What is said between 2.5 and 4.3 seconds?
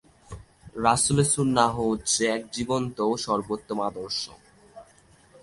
জীবন্ত ও সর্বোত্তম আদর্শ।